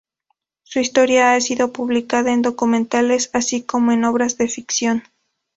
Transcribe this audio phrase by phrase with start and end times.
[0.63, 5.03] Su historia ha sido publicada en documentales así como en obras de ficción.